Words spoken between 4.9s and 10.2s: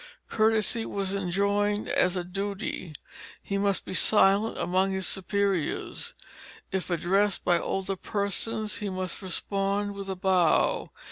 his superiors. If addressed by older persons he must respond with a